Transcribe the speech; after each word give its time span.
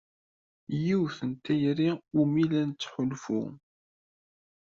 Yiwet 0.83 1.17
n 1.29 1.31
tayri 1.43 1.89
umi 2.21 2.43
la 2.51 2.61
nettḥulfu. 2.69 3.41